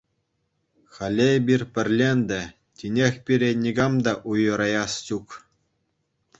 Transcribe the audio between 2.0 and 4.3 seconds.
ӗнтӗ, тинех пире никам та